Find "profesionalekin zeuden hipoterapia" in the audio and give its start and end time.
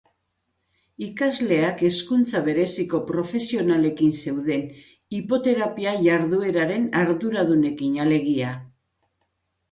3.09-5.93